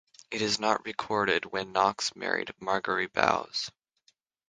[0.31, 3.69] It is not recorded when Knox married Margery Bowes.